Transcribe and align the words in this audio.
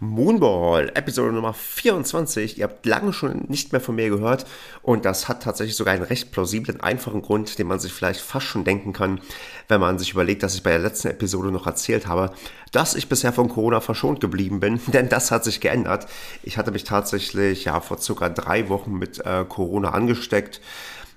Moonball, 0.00 0.92
Episode 0.94 1.32
Nummer 1.32 1.52
24. 1.52 2.58
Ihr 2.58 2.64
habt 2.64 2.86
lange 2.86 3.12
schon 3.12 3.46
nicht 3.48 3.72
mehr 3.72 3.80
von 3.80 3.96
mir 3.96 4.08
gehört 4.08 4.46
und 4.82 5.04
das 5.04 5.28
hat 5.28 5.42
tatsächlich 5.42 5.76
sogar 5.76 5.94
einen 5.94 6.04
recht 6.04 6.30
plausiblen, 6.30 6.80
einfachen 6.80 7.20
Grund, 7.20 7.58
den 7.58 7.66
man 7.66 7.80
sich 7.80 7.92
vielleicht 7.92 8.20
fast 8.20 8.46
schon 8.46 8.64
denken 8.64 8.92
kann, 8.92 9.20
wenn 9.66 9.80
man 9.80 9.98
sich 9.98 10.12
überlegt, 10.12 10.42
dass 10.42 10.54
ich 10.54 10.62
bei 10.62 10.70
der 10.70 10.78
letzten 10.78 11.08
Episode 11.08 11.50
noch 11.50 11.66
erzählt 11.66 12.06
habe, 12.06 12.32
dass 12.70 12.94
ich 12.94 13.08
bisher 13.08 13.32
von 13.32 13.48
Corona 13.48 13.80
verschont 13.80 14.20
geblieben 14.20 14.60
bin, 14.60 14.80
denn 14.86 15.08
das 15.08 15.30
hat 15.30 15.42
sich 15.42 15.60
geändert. 15.60 16.06
Ich 16.42 16.58
hatte 16.58 16.70
mich 16.70 16.84
tatsächlich 16.84 17.64
ja 17.64 17.80
vor 17.80 17.98
circa 17.98 18.28
drei 18.28 18.68
Wochen 18.68 18.92
mit 18.92 19.24
äh, 19.24 19.44
Corona 19.48 19.90
angesteckt 19.90 20.60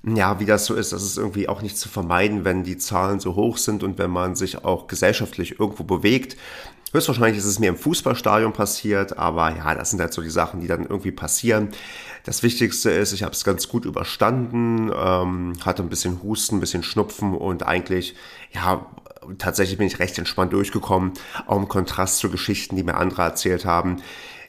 ja, 0.03 0.39
wie 0.39 0.45
das 0.45 0.65
so 0.65 0.73
ist, 0.73 0.93
das 0.93 1.03
ist 1.03 1.17
irgendwie 1.17 1.47
auch 1.47 1.61
nicht 1.61 1.77
zu 1.77 1.87
vermeiden, 1.87 2.43
wenn 2.43 2.63
die 2.63 2.77
Zahlen 2.77 3.19
so 3.19 3.35
hoch 3.35 3.57
sind 3.57 3.83
und 3.83 3.99
wenn 3.99 4.09
man 4.09 4.35
sich 4.35 4.65
auch 4.65 4.87
gesellschaftlich 4.87 5.59
irgendwo 5.59 5.83
bewegt. 5.83 6.37
Höchstwahrscheinlich 6.91 7.37
ist 7.37 7.45
es 7.45 7.59
mir 7.59 7.69
im 7.69 7.77
Fußballstadion 7.77 8.51
passiert, 8.51 9.17
aber 9.17 9.55
ja, 9.55 9.75
das 9.75 9.91
sind 9.91 10.01
halt 10.01 10.11
so 10.11 10.21
die 10.21 10.29
Sachen, 10.29 10.59
die 10.59 10.67
dann 10.67 10.81
irgendwie 10.81 11.11
passieren. 11.11 11.69
Das 12.25 12.43
Wichtigste 12.43 12.89
ist, 12.91 13.13
ich 13.13 13.23
habe 13.23 13.33
es 13.33 13.43
ganz 13.43 13.69
gut 13.69 13.85
überstanden, 13.85 14.91
ähm, 14.93 15.53
hatte 15.63 15.83
ein 15.83 15.89
bisschen 15.89 16.21
Husten, 16.23 16.57
ein 16.57 16.59
bisschen 16.59 16.83
Schnupfen 16.83 17.33
und 17.33 17.63
eigentlich, 17.63 18.15
ja, 18.51 18.85
tatsächlich 19.37 19.77
bin 19.77 19.87
ich 19.87 19.99
recht 19.99 20.17
entspannt 20.17 20.51
durchgekommen, 20.51 21.13
auch 21.45 21.57
im 21.57 21.67
Kontrast 21.67 22.17
zu 22.17 22.29
Geschichten, 22.29 22.75
die 22.75 22.83
mir 22.83 22.95
andere 22.95 23.21
erzählt 23.21 23.65
haben 23.65 24.01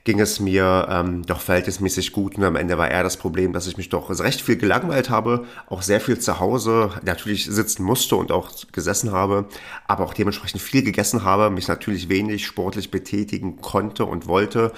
ging 0.05 0.19
es 0.19 0.41
mir 0.41 0.89
ähm, 0.91 1.25
doch 1.25 1.41
verhältnismäßig 1.41 2.13
gut 2.13 2.37
und 2.37 2.45
am 2.45 2.57
Ende 2.57 2.77
war 2.77 2.91
eher 2.91 3.05
das 3.05 3.17
Problem, 3.17 3.53
dass 3.53 3.67
ich 3.67 3.77
mich 3.77 3.89
doch 3.89 4.11
recht 4.11 4.41
viel 4.41 4.57
gelangweilt 4.57 5.11
habe, 5.11 5.45
auch 5.69 5.83
sehr 5.83 6.01
viel 6.01 6.19
zu 6.19 6.41
Hause 6.41 6.91
natürlich 7.03 7.47
sitzen 7.47 7.85
musste 7.85 8.17
und 8.17 8.33
auch 8.33 8.51
gesessen 8.73 9.13
habe, 9.13 9.47
aber 9.87 10.05
auch 10.05 10.15
dementsprechend 10.15 10.61
viel 10.61 10.83
gegessen 10.83 11.23
habe, 11.23 11.51
mich 11.51 11.69
natürlich 11.69 12.09
wenig 12.09 12.47
sportlich 12.47 12.91
betätigen 12.91 13.61
konnte 13.61 14.05
und 14.05 14.27
wollte. 14.27 14.73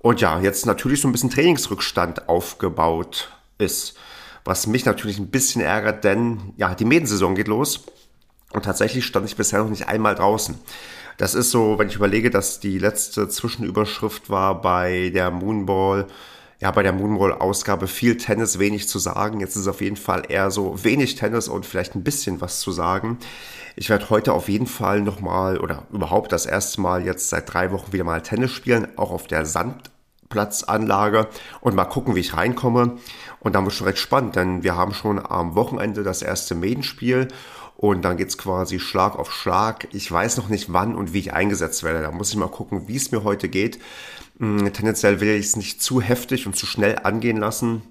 Und 0.00 0.20
ja, 0.20 0.40
jetzt 0.40 0.66
natürlich 0.66 1.00
so 1.00 1.08
ein 1.08 1.12
bisschen 1.12 1.30
Trainingsrückstand 1.30 2.28
aufgebaut 2.28 3.32
ist, 3.58 3.96
was 4.44 4.66
mich 4.66 4.84
natürlich 4.84 5.18
ein 5.18 5.28
bisschen 5.28 5.60
ärgert, 5.60 6.04
denn 6.04 6.52
ja, 6.56 6.74
die 6.74 6.84
Medensaison 6.84 7.34
geht 7.34 7.48
los 7.48 7.84
und 8.52 8.64
tatsächlich 8.64 9.04
stand 9.04 9.26
ich 9.26 9.36
bisher 9.36 9.62
noch 9.62 9.70
nicht 9.70 9.88
einmal 9.88 10.14
draußen. 10.14 10.58
Das 11.16 11.34
ist 11.34 11.50
so, 11.50 11.78
wenn 11.78 11.88
ich 11.88 11.96
überlege, 11.96 12.30
dass 12.30 12.60
die 12.60 12.78
letzte 12.78 13.28
Zwischenüberschrift 13.28 14.30
war 14.30 14.60
bei 14.60 15.10
der 15.14 15.30
Moonball, 15.30 16.06
ja, 16.60 16.70
bei 16.70 16.82
der 16.82 16.92
Moonball-Ausgabe 16.92 17.88
viel 17.88 18.16
Tennis, 18.16 18.58
wenig 18.58 18.88
zu 18.88 18.98
sagen. 18.98 19.40
Jetzt 19.40 19.56
ist 19.56 19.62
es 19.62 19.68
auf 19.68 19.80
jeden 19.80 19.96
Fall 19.96 20.22
eher 20.28 20.50
so 20.50 20.84
wenig 20.84 21.16
Tennis 21.16 21.48
und 21.48 21.66
vielleicht 21.66 21.94
ein 21.94 22.04
bisschen 22.04 22.40
was 22.40 22.60
zu 22.60 22.72
sagen. 22.72 23.18
Ich 23.74 23.88
werde 23.88 24.10
heute 24.10 24.32
auf 24.32 24.48
jeden 24.48 24.66
Fall 24.66 25.00
nochmal 25.00 25.58
oder 25.58 25.84
überhaupt 25.92 26.32
das 26.32 26.46
erste 26.46 26.80
Mal 26.80 27.04
jetzt 27.04 27.30
seit 27.30 27.52
drei 27.52 27.72
Wochen 27.72 27.92
wieder 27.92 28.04
mal 28.04 28.22
Tennis 28.22 28.52
spielen, 28.52 28.86
auch 28.96 29.10
auf 29.10 29.26
der 29.26 29.44
Sandplatzanlage 29.44 31.28
und 31.60 31.74
mal 31.74 31.84
gucken, 31.86 32.14
wie 32.14 32.20
ich 32.20 32.36
reinkomme. 32.36 32.98
Und 33.42 33.54
dann 33.54 33.64
wird 33.64 33.74
schon 33.74 33.88
recht 33.88 33.98
spannend, 33.98 34.36
denn 34.36 34.62
wir 34.62 34.76
haben 34.76 34.94
schon 34.94 35.18
am 35.18 35.56
Wochenende 35.56 36.04
das 36.04 36.22
erste 36.22 36.54
Medenspiel 36.54 37.26
und 37.76 38.02
dann 38.02 38.16
geht's 38.16 38.38
quasi 38.38 38.78
Schlag 38.78 39.18
auf 39.18 39.32
Schlag. 39.32 39.88
Ich 39.92 40.10
weiß 40.10 40.36
noch 40.36 40.48
nicht, 40.48 40.72
wann 40.72 40.94
und 40.94 41.12
wie 41.12 41.18
ich 41.18 41.32
eingesetzt 41.32 41.82
werde. 41.82 42.02
Da 42.02 42.12
muss 42.12 42.30
ich 42.30 42.36
mal 42.36 42.46
gucken, 42.46 42.86
wie 42.86 42.94
es 42.94 43.10
mir 43.10 43.24
heute 43.24 43.48
geht. 43.48 43.80
Hm, 44.38 44.72
tendenziell 44.72 45.20
will 45.20 45.30
ich 45.30 45.46
es 45.46 45.56
nicht 45.56 45.82
zu 45.82 46.00
heftig 46.00 46.46
und 46.46 46.54
zu 46.54 46.66
schnell 46.66 47.00
angehen 47.02 47.38
lassen. 47.38 47.82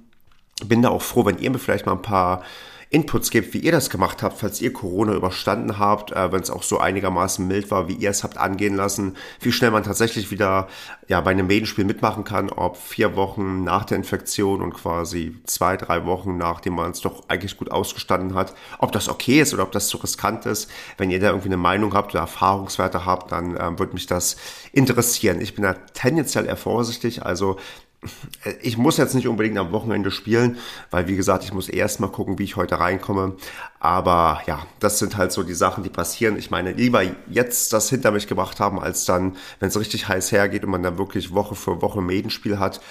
Bin 0.63 0.81
da 0.81 0.89
auch 0.89 1.01
froh, 1.01 1.25
wenn 1.25 1.39
ihr 1.39 1.51
mir 1.51 1.59
vielleicht 1.59 1.85
mal 1.85 1.93
ein 1.93 2.01
paar 2.01 2.43
Inputs 2.91 3.31
gebt, 3.31 3.53
wie 3.53 3.59
ihr 3.59 3.71
das 3.71 3.89
gemacht 3.89 4.21
habt, 4.21 4.37
falls 4.37 4.59
ihr 4.59 4.73
Corona 4.73 5.13
überstanden 5.13 5.79
habt, 5.79 6.11
äh, 6.11 6.29
wenn 6.33 6.41
es 6.41 6.51
auch 6.51 6.61
so 6.61 6.77
einigermaßen 6.77 7.47
mild 7.47 7.71
war, 7.71 7.87
wie 7.87 7.93
ihr 7.93 8.09
es 8.09 8.21
habt 8.21 8.37
angehen 8.37 8.75
lassen, 8.75 9.15
wie 9.39 9.53
schnell 9.53 9.71
man 9.71 9.83
tatsächlich 9.83 10.29
wieder 10.29 10.67
ja, 11.07 11.21
bei 11.21 11.31
einem 11.31 11.47
Medenspiel 11.47 11.85
mitmachen 11.85 12.25
kann, 12.25 12.49
ob 12.49 12.75
vier 12.75 13.15
Wochen 13.15 13.63
nach 13.63 13.85
der 13.85 13.95
Infektion 13.95 14.61
und 14.61 14.73
quasi 14.73 15.37
zwei, 15.45 15.77
drei 15.77 16.05
Wochen 16.05 16.37
nachdem 16.37 16.73
man 16.73 16.91
es 16.91 16.99
doch 16.99 17.23
eigentlich 17.29 17.55
gut 17.55 17.71
ausgestanden 17.71 18.35
hat, 18.35 18.53
ob 18.79 18.91
das 18.91 19.07
okay 19.07 19.39
ist 19.39 19.53
oder 19.53 19.63
ob 19.63 19.71
das 19.71 19.87
zu 19.87 19.95
riskant 19.95 20.45
ist. 20.45 20.69
Wenn 20.97 21.11
ihr 21.11 21.21
da 21.21 21.27
irgendwie 21.27 21.47
eine 21.47 21.57
Meinung 21.57 21.93
habt 21.93 22.13
oder 22.13 22.19
Erfahrungswerte 22.19 23.05
habt, 23.05 23.31
dann 23.31 23.55
äh, 23.55 23.79
würde 23.79 23.93
mich 23.93 24.05
das 24.05 24.35
interessieren. 24.73 25.39
Ich 25.39 25.55
bin 25.55 25.63
da 25.63 25.75
tendenziell 25.93 26.45
eher 26.45 26.57
vorsichtig, 26.57 27.25
also 27.25 27.55
ich 28.61 28.77
muss 28.77 28.97
jetzt 28.97 29.13
nicht 29.13 29.27
unbedingt 29.27 29.57
am 29.59 29.71
Wochenende 29.71 30.09
spielen, 30.09 30.57
weil 30.89 31.07
wie 31.07 31.15
gesagt, 31.15 31.43
ich 31.43 31.53
muss 31.53 31.69
erst 31.69 31.99
mal 31.99 32.07
gucken, 32.07 32.39
wie 32.39 32.43
ich 32.43 32.55
heute 32.55 32.79
reinkomme. 32.79 33.35
Aber 33.79 34.41
ja, 34.47 34.65
das 34.79 34.97
sind 34.97 35.17
halt 35.17 35.31
so 35.31 35.43
die 35.43 35.53
Sachen, 35.53 35.83
die 35.83 35.89
passieren. 35.89 36.37
Ich 36.37 36.49
meine, 36.49 36.71
lieber 36.71 37.03
jetzt 37.29 37.73
das 37.73 37.89
hinter 37.89 38.11
mich 38.11 38.27
gebracht 38.27 38.59
haben, 38.59 38.79
als 38.79 39.05
dann, 39.05 39.37
wenn 39.59 39.69
es 39.69 39.79
richtig 39.79 40.07
heiß 40.07 40.31
hergeht 40.31 40.63
und 40.63 40.71
man 40.71 40.81
dann 40.81 40.97
wirklich 40.97 41.33
Woche 41.33 41.55
für 41.55 41.81
Woche 41.81 42.01
Medenspiel 42.01 42.57
hat. 42.57 42.81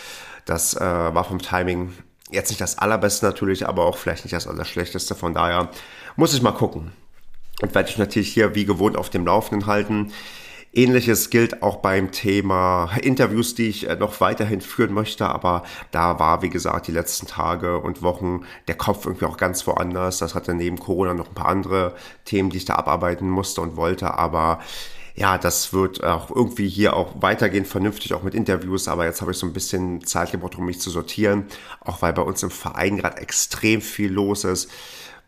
Das 0.44 0.74
äh, 0.74 0.80
war 0.80 1.24
vom 1.24 1.40
Timing 1.40 1.92
jetzt 2.30 2.50
nicht 2.50 2.60
das 2.60 2.78
allerbeste 2.78 3.26
natürlich, 3.26 3.66
aber 3.66 3.86
auch 3.86 3.96
vielleicht 3.96 4.24
nicht 4.24 4.34
das 4.34 4.46
allerschlechteste. 4.46 5.16
Von 5.16 5.34
daher 5.34 5.70
muss 6.14 6.34
ich 6.34 6.42
mal 6.42 6.52
gucken. 6.52 6.92
Und 7.60 7.74
werde 7.74 7.90
ich 7.90 7.98
natürlich 7.98 8.32
hier 8.32 8.54
wie 8.54 8.64
gewohnt 8.64 8.96
auf 8.96 9.10
dem 9.10 9.26
Laufenden 9.26 9.66
halten. 9.66 10.12
Ähnliches 10.72 11.30
gilt 11.30 11.62
auch 11.62 11.76
beim 11.76 12.12
Thema 12.12 12.90
Interviews, 13.02 13.56
die 13.56 13.68
ich 13.68 13.88
äh, 13.88 13.96
noch 13.96 14.20
weiterhin 14.20 14.60
führen 14.60 14.92
möchte, 14.92 15.26
aber 15.26 15.64
da 15.90 16.20
war, 16.20 16.42
wie 16.42 16.48
gesagt, 16.48 16.86
die 16.86 16.92
letzten 16.92 17.26
Tage 17.26 17.80
und 17.80 18.02
Wochen 18.02 18.44
der 18.68 18.76
Kopf 18.76 19.04
irgendwie 19.04 19.24
auch 19.24 19.36
ganz 19.36 19.66
woanders. 19.66 20.18
Das 20.18 20.36
hatte 20.36 20.54
neben 20.54 20.78
Corona 20.78 21.14
noch 21.14 21.28
ein 21.28 21.34
paar 21.34 21.48
andere 21.48 21.96
Themen, 22.24 22.50
die 22.50 22.58
ich 22.58 22.66
da 22.66 22.76
abarbeiten 22.76 23.28
musste 23.28 23.60
und 23.60 23.74
wollte, 23.74 24.14
aber 24.14 24.60
ja, 25.16 25.38
das 25.38 25.72
wird 25.72 26.04
auch 26.04 26.30
irgendwie 26.30 26.68
hier 26.68 26.94
auch 26.94 27.20
weitergehen, 27.20 27.64
vernünftig 27.64 28.14
auch 28.14 28.22
mit 28.22 28.34
Interviews, 28.34 28.86
aber 28.86 29.06
jetzt 29.06 29.20
habe 29.20 29.32
ich 29.32 29.38
so 29.38 29.46
ein 29.46 29.52
bisschen 29.52 30.06
Zeit 30.06 30.30
gebraucht, 30.30 30.56
um 30.56 30.66
mich 30.66 30.80
zu 30.80 30.88
sortieren, 30.88 31.46
auch 31.80 32.00
weil 32.00 32.12
bei 32.12 32.22
uns 32.22 32.44
im 32.44 32.50
Verein 32.50 32.96
gerade 32.96 33.18
extrem 33.18 33.80
viel 33.80 34.12
los 34.12 34.44
ist 34.44 34.70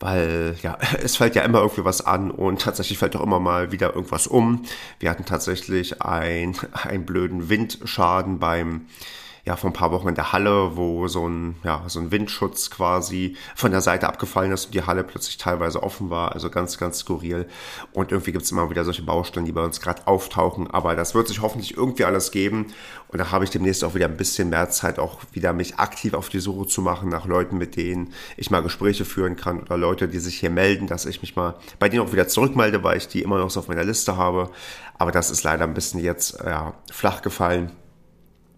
weil 0.03 0.57
ja, 0.63 0.77
es 1.03 1.17
fällt 1.17 1.35
ja 1.35 1.43
immer 1.43 1.61
irgendwie 1.61 1.85
was 1.85 2.05
an 2.05 2.31
und 2.31 2.61
tatsächlich 2.61 2.99
fällt 2.99 3.17
auch 3.17 3.23
immer 3.23 3.41
mal 3.41 3.73
wieder 3.73 3.95
irgendwas 3.95 4.27
um. 4.27 4.65
Wir 4.99 5.11
hatten 5.11 5.25
tatsächlich 5.25 6.03
ein, 6.03 6.57
einen 6.73 7.07
blöden 7.07 7.49
Windschaden 7.49 8.39
beim 8.39 8.87
ja, 9.45 9.57
vor 9.57 9.71
ein 9.71 9.73
paar 9.73 9.91
Wochen 9.91 10.07
in 10.07 10.15
der 10.15 10.33
Halle, 10.33 10.77
wo 10.77 11.09
so 11.09 11.29
ein, 11.29 11.57
ja, 11.65 11.83
so 11.89 11.99
ein 11.99 12.13
Windschutz 12.13 12.71
quasi 12.71 13.37
von 13.57 13.73
der 13.73 13.81
Seite 13.81 14.07
abgefallen 14.07 14.53
ist 14.53 14.67
und 14.67 14.75
die 14.75 14.85
Halle 14.85 15.03
plötzlich 15.03 15.37
teilweise 15.37 15.83
offen 15.83 16.11
war. 16.11 16.33
Also 16.33 16.49
ganz, 16.49 16.79
ganz 16.79 17.01
skurril. 17.01 17.49
Und 17.93 18.13
irgendwie 18.13 18.31
gibt's 18.31 18.53
immer 18.53 18.71
wieder 18.71 18.85
solche 18.85 19.03
Baustellen, 19.03 19.45
die 19.45 19.51
bei 19.51 19.65
uns 19.65 19.81
gerade 19.81 20.07
auftauchen. 20.07 20.71
Aber 20.71 20.95
das 20.95 21.17
wird 21.17 21.27
sich 21.27 21.43
hoffentlich 21.43 21.77
irgendwie 21.77 22.05
alles 22.05 22.31
geben. 22.31 22.73
Und 23.09 23.19
da 23.19 23.33
habe 23.33 23.43
ich 23.43 23.51
demnächst 23.51 23.83
auch 23.83 23.97
wieder 23.97 24.07
ein 24.07 24.17
bisschen 24.17 24.49
mehr 24.49 24.71
Zeit, 24.71 25.01
auch 25.01 25.19
wieder 25.33 25.53
mich 25.53 25.77
aktiv 25.77 26.15
auf 26.15 26.29
die 26.29 26.39
Suche 26.39 26.69
zu 26.69 26.81
machen 26.81 27.09
nach 27.09 27.27
Leuten, 27.27 27.59
mit 27.59 27.75
denen 27.75 28.13
ich 28.37 28.53
mal 28.53 28.63
Gespräche 28.63 29.05
führen 29.05 29.35
kann 29.35 29.61
oder 29.61 29.77
Leute, 29.77 30.07
die 30.07 30.21
sich 30.21 30.39
hier 30.39 30.51
melden, 30.51 30.87
dass 30.87 31.05
ich 31.05 31.21
mich 31.21 31.35
mal 31.35 31.57
bei 31.81 31.89
denen 31.89 32.07
auch 32.07 32.13
wieder 32.13 32.29
zurückmelde, 32.29 32.85
weil 32.85 32.97
ich 32.97 33.09
die 33.09 33.23
immer 33.23 33.39
noch 33.39 33.51
so 33.51 33.59
auf 33.59 33.67
meiner 33.67 33.85
Liste 33.85 34.17
habe. 34.17 34.51
Aber 34.99 35.11
das 35.11 35.33
ist 35.33 35.43
leider 35.43 35.65
ein 35.65 35.75
bisschen 35.75 35.99
jetzt 35.99 36.39
ja, 36.45 36.75
flach 36.93 37.23
gefallen. 37.23 37.73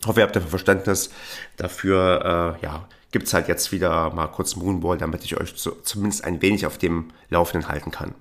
Ich 0.05 0.09
hoffe, 0.09 0.21
ihr 0.21 0.25
habt 0.25 0.37
dafür 0.37 0.51
Verständnis. 0.51 1.09
Dafür, 1.57 2.59
äh, 2.61 2.63
ja, 2.63 2.87
gibt 3.11 3.27
es 3.27 3.33
halt 3.33 3.49
jetzt 3.49 3.73
wieder 3.73 4.11
mal 4.11 4.27
kurz 4.27 4.55
Moonball, 4.55 4.99
damit 4.99 5.25
ich 5.25 5.41
euch 5.41 5.55
so, 5.57 5.71
zumindest 5.83 6.25
ein 6.25 6.43
wenig 6.43 6.67
auf 6.67 6.77
dem 6.77 7.11
Laufenden 7.31 7.71
halten 7.71 7.91
kann. 7.91 8.15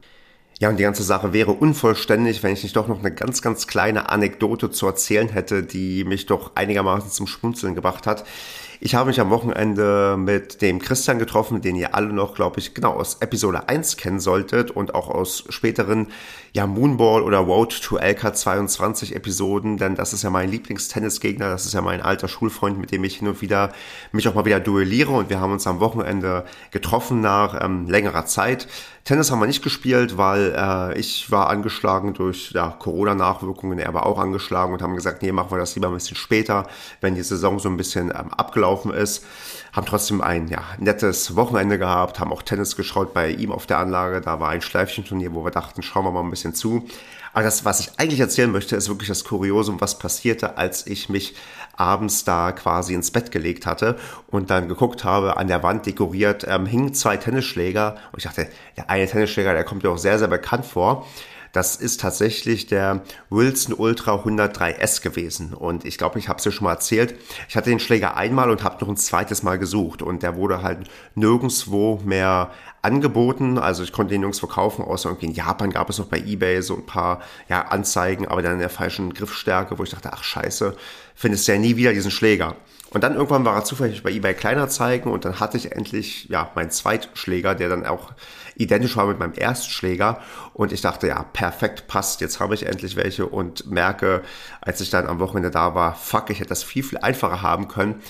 Ja, 0.60 0.70
und 0.70 0.78
die 0.78 0.84
ganze 0.84 1.04
Sache 1.04 1.34
wäre 1.34 1.52
unvollständig, 1.52 2.44
wenn 2.44 2.54
ich 2.54 2.64
nicht 2.64 2.76
doch 2.76 2.88
noch 2.88 3.00
eine 3.00 3.14
ganz, 3.14 3.42
ganz 3.42 3.68
kleine 3.68 4.10
Anekdote 4.10 4.70
zu 4.72 4.86
erzählen 4.86 5.30
hätte, 5.30 5.64
die 5.64 6.04
mich 6.04 6.26
doch 6.26 6.52
einigermaßen 6.56 7.12
zum 7.12 7.28
Schmunzeln 7.28 7.76
gebracht 7.76 8.08
hat. 8.08 8.24
Ich 8.86 8.96
habe 8.96 9.08
mich 9.08 9.22
am 9.22 9.30
Wochenende 9.30 10.18
mit 10.18 10.62
dem 10.62 10.80
Christian 10.80 11.18
getroffen, 11.18 11.62
den 11.62 11.78
ihr 11.78 11.96
alle 11.96 12.12
noch, 12.12 12.36
glaube 12.36 12.60
ich, 12.60 12.74
genau 12.74 12.92
aus 12.96 13.16
Episode 13.22 13.70
1 13.70 13.96
kennen 13.96 14.20
solltet 14.20 14.72
und 14.72 14.94
auch 14.94 15.10
aus 15.10 15.46
späteren 15.48 16.08
ja, 16.52 16.68
Moonball 16.68 17.24
oder 17.24 17.38
Road 17.38 17.82
to 17.82 17.98
LK22 17.98 19.16
Episoden, 19.16 19.78
denn 19.78 19.96
das 19.96 20.12
ist 20.12 20.24
ja 20.24 20.30
mein 20.30 20.52
Lieblingstennisgegner, 20.52 21.50
das 21.50 21.66
ist 21.66 21.74
ja 21.74 21.82
mein 21.82 22.02
alter 22.02 22.28
Schulfreund, 22.28 22.78
mit 22.78 22.92
dem 22.92 23.06
ich 23.06 23.20
hin 23.20 23.30
und 23.30 23.42
wieder 23.42 23.72
mich 24.12 24.28
auch 24.28 24.36
mal 24.36 24.44
wieder 24.44 24.60
duelliere 24.60 25.12
und 25.12 25.30
wir 25.30 25.40
haben 25.40 25.54
uns 25.54 25.66
am 25.66 25.80
Wochenende 25.80 26.44
getroffen 26.72 27.22
nach 27.22 27.64
ähm, 27.64 27.88
längerer 27.88 28.26
Zeit. 28.26 28.68
Tennis 29.04 29.32
haben 29.32 29.40
wir 29.40 29.48
nicht 29.48 29.62
gespielt, 29.62 30.18
weil 30.18 30.56
äh, 30.56 30.98
ich 30.98 31.30
war 31.30 31.50
angeschlagen 31.50 32.14
durch 32.14 32.52
ja, 32.52 32.70
Corona-Nachwirkungen, 32.70 33.78
er 33.78 33.94
war 33.94 34.06
auch 34.06 34.18
angeschlagen 34.18 34.72
und 34.72 34.82
haben 34.82 34.96
gesagt, 34.96 35.22
nee, 35.22 35.34
machen 35.34 35.52
wir 35.52 35.58
das 35.58 35.76
lieber 35.76 35.90
ein 35.90 35.94
bisschen 35.94 36.16
später, 36.16 36.68
wenn 37.02 37.14
die 37.14 37.22
Saison 37.22 37.60
so 37.60 37.68
ein 37.68 37.76
bisschen 37.76 38.12
ähm, 38.12 38.34
abgelaufen 38.34 38.94
ist. 38.94 39.26
Haben 39.74 39.88
trotzdem 39.88 40.22
ein 40.22 40.48
ja, 40.48 40.64
nettes 40.78 41.36
Wochenende 41.36 41.78
gehabt, 41.78 42.22
haben 42.22 42.32
auch 42.32 42.44
Tennis 42.44 42.78
geschaut 42.78 43.14
bei 43.14 43.30
ihm 43.32 43.52
auf 43.52 43.66
der 43.66 43.80
Anlage. 43.80 44.22
Da 44.22 44.40
war 44.40 44.50
ein 44.50 44.62
Schleifchenturnier, 44.62 45.34
wo 45.34 45.44
wir 45.44 45.52
dachten, 45.52 45.82
schauen 45.82 46.06
wir 46.06 46.12
mal 46.12 46.22
ein 46.22 46.30
bisschen 46.30 46.54
zu. 46.54 46.88
Aber 47.34 47.44
das, 47.44 47.66
was 47.66 47.80
ich 47.80 47.90
eigentlich 47.98 48.20
erzählen 48.20 48.52
möchte, 48.52 48.76
ist 48.76 48.88
wirklich 48.88 49.10
das 49.10 49.24
Kuriosum, 49.24 49.82
was 49.82 49.98
passierte, 49.98 50.58
als 50.58 50.86
ich 50.86 51.10
mich 51.10 51.34
abends 51.76 52.24
da 52.24 52.52
quasi 52.52 52.94
ins 52.94 53.10
Bett 53.10 53.32
gelegt 53.32 53.66
hatte 53.66 53.98
und 54.28 54.52
dann 54.52 54.68
geguckt 54.68 55.04
habe, 55.04 55.38
an 55.38 55.48
der 55.48 55.64
Wand 55.64 55.88
dekoriert, 55.88 56.46
ähm, 56.48 56.68
hingen 56.68 56.94
zwei 56.94 57.18
Tennisschläger 57.18 57.98
und 58.12 58.20
ich 58.20 58.26
dachte, 58.26 58.48
der 58.78 58.90
eine 58.94 59.08
Tennisschläger, 59.08 59.54
der 59.54 59.64
kommt 59.64 59.84
mir 59.84 59.90
auch 59.90 59.98
sehr, 59.98 60.20
sehr 60.20 60.28
bekannt 60.28 60.66
vor. 60.66 61.06
Das 61.52 61.76
ist 61.76 62.02
tatsächlich 62.02 62.66
der 62.66 63.04
Wilson 63.30 63.76
Ultra 63.76 64.16
103S 64.16 65.04
gewesen. 65.04 65.54
Und 65.54 65.86
ich 65.86 66.00
glaube, 66.00 66.18
ich 66.18 66.28
habe 66.28 66.38
es 66.38 66.44
dir 66.44 66.52
schon 66.52 66.66
mal 66.66 66.72
erzählt. 66.72 67.14
Ich 67.48 67.56
hatte 67.56 67.70
den 67.70 67.80
Schläger 67.80 68.18
einmal 68.18 68.50
und 68.50 68.64
habe 68.64 68.84
noch 68.84 68.90
ein 68.90 68.98
zweites 68.98 69.44
Mal 69.44 69.60
gesucht. 69.60 70.02
Und 70.02 70.24
der 70.24 70.36
wurde 70.36 70.64
halt 70.64 70.90
nirgendwo 71.14 72.02
mehr 72.04 72.52
angeboten. 72.82 73.60
Also 73.60 73.84
ich 73.84 73.92
konnte 73.92 74.16
den 74.16 74.22
nirgendwo 74.22 74.48
kaufen, 74.48 74.84
außer 74.84 75.10
irgendwie 75.10 75.28
in 75.28 75.34
Japan 75.34 75.70
gab 75.70 75.92
es 75.92 76.00
noch 76.00 76.08
bei 76.08 76.18
Ebay 76.18 76.62
so 76.64 76.76
ein 76.76 76.88
paar 76.88 77.22
ja, 77.48 77.62
Anzeigen, 77.68 78.28
aber 78.28 78.42
dann 78.42 78.54
in 78.54 78.60
der 78.60 78.70
falschen 78.70 79.14
Griffstärke, 79.14 79.78
wo 79.78 79.84
ich 79.84 79.92
dachte, 79.92 80.12
ach 80.12 80.24
scheiße, 80.24 80.76
findest 81.14 81.48
du 81.48 81.52
ja 81.52 81.60
nie 81.60 81.76
wieder 81.76 81.94
diesen 81.94 82.12
Schläger. 82.12 82.56
Und 82.94 83.04
dann 83.04 83.16
irgendwann 83.16 83.44
war 83.44 83.56
er 83.56 83.64
zufällig 83.64 84.04
bei 84.04 84.12
eBay 84.12 84.36
Kleinanzeigen 84.36 85.12
und 85.12 85.26
dann 85.26 85.40
hatte 85.40 85.58
ich 85.58 85.72
endlich 85.72 86.30
ja 86.30 86.52
meinen 86.54 86.70
Zweitschläger, 86.70 87.56
der 87.56 87.68
dann 87.68 87.88
auch 87.88 88.12
identisch 88.56 88.96
war 88.96 89.08
mit 89.08 89.18
meinem 89.18 89.34
Erstschläger. 89.36 90.22
Und 90.54 90.72
ich 90.72 90.82
dachte, 90.82 91.08
ja, 91.08 91.24
perfekt, 91.24 91.88
passt, 91.88 92.22
jetzt 92.22 92.40
habe 92.40 92.54
ich 92.54 92.68
endlich 92.68 92.96
welche. 92.96 93.26
Und 93.26 93.70
merke, 93.70 94.22
als 94.62 94.80
ich 94.80 94.92
dann 94.92 95.08
am 95.08 95.20
Wochenende 95.20 95.50
da 95.50 95.74
war, 95.74 95.96
fuck, 95.96 96.30
ich 96.30 96.40
hätte 96.40 96.50
das 96.50 96.62
viel, 96.62 96.84
viel 96.84 97.00
einfacher 97.00 97.42
haben 97.42 97.68
können. 97.68 98.02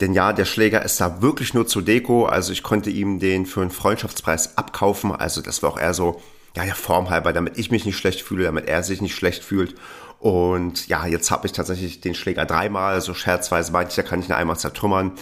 Denn 0.00 0.14
ja, 0.14 0.32
der 0.32 0.46
Schläger 0.46 0.82
ist 0.82 0.98
da 0.98 1.20
wirklich 1.20 1.52
nur 1.52 1.66
zur 1.66 1.82
Deko, 1.82 2.24
also 2.24 2.52
ich 2.52 2.62
konnte 2.62 2.88
ihm 2.88 3.18
den 3.18 3.44
für 3.44 3.60
einen 3.60 3.70
Freundschaftspreis 3.70 4.56
abkaufen, 4.56 5.12
also 5.14 5.42
das 5.42 5.62
war 5.62 5.72
auch 5.72 5.78
eher 5.78 5.92
so, 5.92 6.22
ja, 6.56 6.64
der 6.64 6.74
Form 6.74 7.10
halber, 7.10 7.34
damit 7.34 7.58
ich 7.58 7.70
mich 7.70 7.84
nicht 7.84 7.98
schlecht 7.98 8.22
fühle, 8.22 8.44
damit 8.44 8.66
er 8.66 8.82
sich 8.82 9.02
nicht 9.02 9.14
schlecht 9.14 9.44
fühlt 9.44 9.74
und 10.20 10.86
ja, 10.86 11.06
jetzt 11.06 11.30
habe 11.30 11.46
ich 11.46 11.52
tatsächlich 11.52 12.02
den 12.02 12.14
Schläger 12.14 12.44
dreimal, 12.44 13.00
so 13.00 13.14
scherzweise 13.14 13.72
meinte 13.72 13.90
ich, 13.90 13.96
da 13.96 14.02
kann 14.02 14.20
ich 14.20 14.28
ihn 14.28 14.34
einmal 14.34 14.58
zertrümmern. 14.58 15.12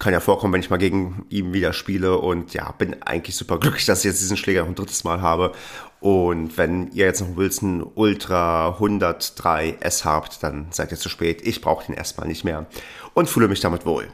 Kann 0.00 0.12
ja 0.12 0.18
vorkommen, 0.18 0.54
wenn 0.54 0.60
ich 0.60 0.70
mal 0.70 0.78
gegen 0.78 1.26
ihn 1.28 1.52
wieder 1.52 1.72
spiele 1.72 2.18
und 2.18 2.52
ja, 2.52 2.72
bin 2.72 3.00
eigentlich 3.02 3.36
super 3.36 3.58
glücklich, 3.58 3.86
dass 3.86 4.00
ich 4.00 4.06
jetzt 4.06 4.20
diesen 4.20 4.36
Schläger 4.36 4.62
noch 4.62 4.68
ein 4.68 4.74
drittes 4.74 5.04
Mal 5.04 5.20
habe. 5.20 5.52
Und 6.00 6.56
wenn 6.58 6.90
ihr 6.92 7.04
jetzt 7.04 7.20
noch 7.20 7.36
Wilson 7.36 7.86
Ultra 7.94 8.70
103 8.70 9.76
S 9.80 10.04
habt, 10.04 10.42
dann 10.42 10.66
seid 10.70 10.90
ihr 10.90 10.98
zu 10.98 11.10
spät. 11.10 11.46
Ich 11.46 11.60
brauche 11.60 11.86
den 11.86 11.94
erstmal 11.94 12.26
nicht 12.26 12.44
mehr 12.44 12.66
und 13.14 13.28
fühle 13.28 13.46
mich 13.46 13.60
damit 13.60 13.86
wohl. 13.86 14.08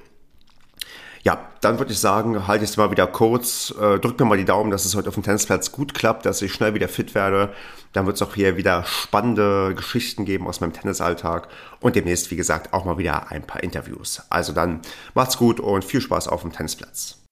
Ja, 1.27 1.41
dann 1.61 1.81
würde 1.81 1.91
ich 1.91 1.99
sagen, 1.99 2.47
halte 2.47 2.63
ich 2.63 2.71
es 2.71 2.77
mal 2.77 2.93
wieder 2.93 3.09
kurz. 3.09 3.75
Äh, 3.81 3.99
drückt 3.99 4.21
mir 4.21 4.27
mal 4.27 4.39
die 4.39 4.45
Daumen, 4.45 4.71
dass 4.71 4.85
es 4.85 4.95
heute 4.95 5.09
auf 5.09 5.15
dem 5.15 5.25
Tennisplatz 5.25 5.73
gut 5.73 5.93
klappt, 5.93 6.25
dass 6.25 6.41
ich 6.41 6.53
schnell 6.53 6.75
wieder 6.75 6.87
fit 6.87 7.17
werde. 7.17 7.53
Dann 7.93 8.07
wird 8.07 8.15
es 8.15 8.23
auch 8.23 8.37
hier 8.37 8.57
wieder 8.57 8.85
spannende 8.85 9.75
Geschichten 9.75 10.25
geben 10.25 10.47
aus 10.47 10.61
meinem 10.61 10.73
Tennisalltag 10.73 11.49
und 11.81 11.97
demnächst, 11.97 12.31
wie 12.31 12.37
gesagt, 12.37 12.73
auch 12.73 12.85
mal 12.85 12.97
wieder 12.97 13.33
ein 13.33 13.45
paar 13.45 13.61
Interviews. 13.65 14.23
Also 14.31 14.53
dann 14.53 14.83
macht's 15.15 15.37
gut 15.37 15.59
und 15.59 15.85
viel 15.85 16.01
Spaß 16.01 16.29
auf 16.29 16.43
dem 16.43 16.53
Tennisplatz. 16.53 17.26